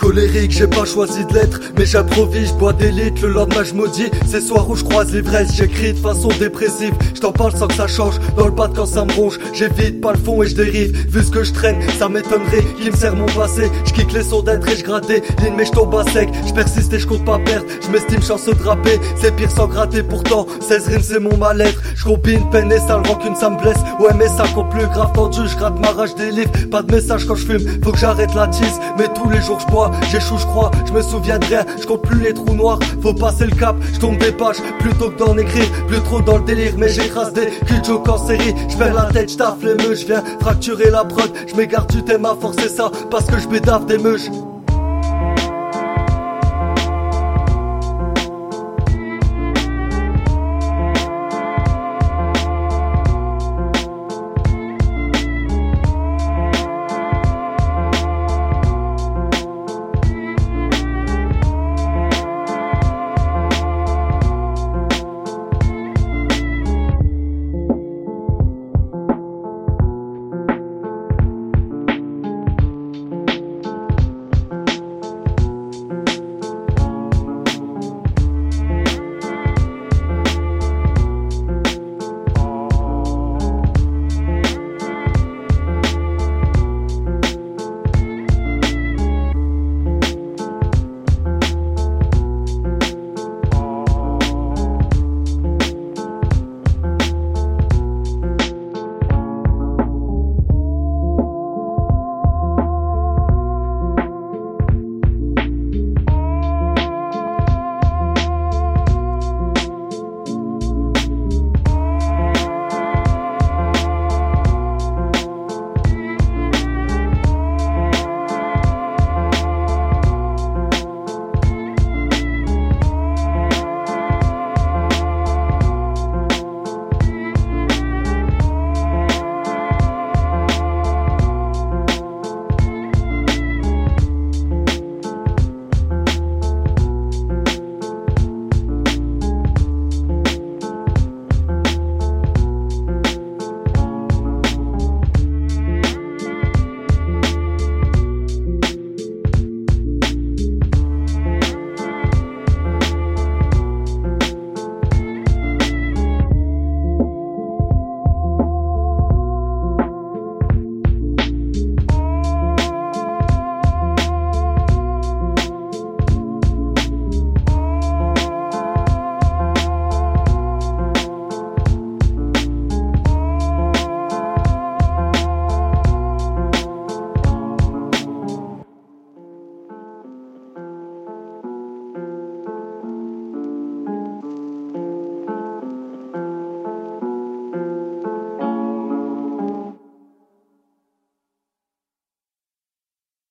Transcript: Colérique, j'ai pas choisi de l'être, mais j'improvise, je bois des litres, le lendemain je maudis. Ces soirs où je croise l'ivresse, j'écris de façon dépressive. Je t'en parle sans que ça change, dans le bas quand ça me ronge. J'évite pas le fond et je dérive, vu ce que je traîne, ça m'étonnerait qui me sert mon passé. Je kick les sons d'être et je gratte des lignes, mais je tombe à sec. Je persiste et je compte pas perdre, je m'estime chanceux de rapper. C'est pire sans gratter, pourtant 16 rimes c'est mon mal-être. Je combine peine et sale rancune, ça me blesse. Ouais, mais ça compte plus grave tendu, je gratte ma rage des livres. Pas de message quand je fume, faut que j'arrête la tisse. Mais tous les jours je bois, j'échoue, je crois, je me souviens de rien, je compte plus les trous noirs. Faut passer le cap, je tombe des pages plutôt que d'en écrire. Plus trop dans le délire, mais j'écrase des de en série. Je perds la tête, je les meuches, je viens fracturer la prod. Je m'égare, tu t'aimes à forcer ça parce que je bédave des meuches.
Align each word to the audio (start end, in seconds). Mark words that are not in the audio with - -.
Colérique, 0.00 0.52
j'ai 0.52 0.66
pas 0.66 0.86
choisi 0.86 1.26
de 1.26 1.34
l'être, 1.34 1.60
mais 1.76 1.84
j'improvise, 1.84 2.48
je 2.48 2.54
bois 2.54 2.72
des 2.72 2.90
litres, 2.90 3.20
le 3.26 3.34
lendemain 3.34 3.62
je 3.62 3.74
maudis. 3.74 4.10
Ces 4.26 4.40
soirs 4.40 4.68
où 4.70 4.74
je 4.74 4.82
croise 4.82 5.12
l'ivresse, 5.12 5.54
j'écris 5.54 5.92
de 5.92 5.98
façon 5.98 6.28
dépressive. 6.38 6.94
Je 7.14 7.20
t'en 7.20 7.32
parle 7.32 7.54
sans 7.54 7.68
que 7.68 7.74
ça 7.74 7.86
change, 7.86 8.14
dans 8.34 8.46
le 8.46 8.50
bas 8.50 8.70
quand 8.74 8.86
ça 8.86 9.04
me 9.04 9.12
ronge. 9.12 9.38
J'évite 9.52 10.00
pas 10.00 10.12
le 10.12 10.18
fond 10.18 10.42
et 10.42 10.48
je 10.48 10.54
dérive, 10.54 10.96
vu 11.10 11.22
ce 11.22 11.30
que 11.30 11.44
je 11.44 11.52
traîne, 11.52 11.76
ça 11.98 12.08
m'étonnerait 12.08 12.64
qui 12.80 12.90
me 12.90 12.96
sert 12.96 13.14
mon 13.14 13.26
passé. 13.26 13.70
Je 13.84 13.92
kick 13.92 14.10
les 14.14 14.22
sons 14.22 14.40
d'être 14.40 14.66
et 14.68 14.76
je 14.76 14.84
gratte 14.84 15.06
des 15.06 15.22
lignes, 15.42 15.54
mais 15.54 15.66
je 15.66 15.72
tombe 15.72 15.94
à 15.94 16.04
sec. 16.10 16.30
Je 16.46 16.54
persiste 16.54 16.92
et 16.94 16.98
je 16.98 17.06
compte 17.06 17.26
pas 17.26 17.38
perdre, 17.38 17.66
je 17.82 17.88
m'estime 17.90 18.22
chanceux 18.22 18.54
de 18.54 18.62
rapper. 18.62 18.98
C'est 19.20 19.36
pire 19.36 19.50
sans 19.50 19.66
gratter, 19.66 20.02
pourtant 20.02 20.46
16 20.66 20.88
rimes 20.88 21.02
c'est 21.02 21.20
mon 21.20 21.36
mal-être. 21.36 21.78
Je 21.94 22.04
combine 22.04 22.48
peine 22.50 22.72
et 22.72 22.78
sale 22.78 23.06
rancune, 23.06 23.36
ça 23.36 23.50
me 23.50 23.60
blesse. 23.60 23.80
Ouais, 24.00 24.14
mais 24.16 24.28
ça 24.28 24.44
compte 24.54 24.70
plus 24.70 24.86
grave 24.86 25.12
tendu, 25.12 25.40
je 25.46 25.56
gratte 25.56 25.78
ma 25.78 25.90
rage 25.90 26.14
des 26.14 26.30
livres. 26.30 26.52
Pas 26.70 26.80
de 26.82 26.90
message 26.94 27.26
quand 27.26 27.34
je 27.34 27.44
fume, 27.44 27.82
faut 27.84 27.92
que 27.92 27.98
j'arrête 27.98 28.34
la 28.34 28.46
tisse. 28.46 28.80
Mais 28.98 29.08
tous 29.14 29.28
les 29.28 29.42
jours 29.42 29.60
je 29.60 29.66
bois, 29.66 29.89
j'échoue, 30.10 30.38
je 30.38 30.46
crois, 30.46 30.70
je 30.86 30.92
me 30.92 31.02
souviens 31.02 31.38
de 31.38 31.46
rien, 31.46 31.64
je 31.80 31.86
compte 31.86 32.02
plus 32.02 32.20
les 32.20 32.34
trous 32.34 32.54
noirs. 32.54 32.78
Faut 33.02 33.14
passer 33.14 33.46
le 33.46 33.56
cap, 33.56 33.76
je 33.92 33.98
tombe 33.98 34.18
des 34.18 34.32
pages 34.32 34.60
plutôt 34.78 35.10
que 35.10 35.18
d'en 35.18 35.36
écrire. 35.36 35.66
Plus 35.86 36.00
trop 36.00 36.20
dans 36.20 36.38
le 36.38 36.44
délire, 36.44 36.72
mais 36.76 36.88
j'écrase 36.88 37.32
des 37.32 37.46
de 37.46 38.10
en 38.10 38.26
série. 38.26 38.54
Je 38.68 38.76
perds 38.76 38.94
la 38.94 39.10
tête, 39.12 39.30
je 39.30 39.66
les 39.66 39.74
meuches, 39.74 40.00
je 40.00 40.06
viens 40.06 40.22
fracturer 40.40 40.90
la 40.90 41.04
prod. 41.04 41.30
Je 41.46 41.54
m'égare, 41.54 41.86
tu 41.86 42.02
t'aimes 42.02 42.24
à 42.24 42.34
forcer 42.34 42.68
ça 42.68 42.90
parce 43.10 43.26
que 43.26 43.38
je 43.38 43.48
bédave 43.48 43.86
des 43.86 43.98
meuches. 43.98 44.30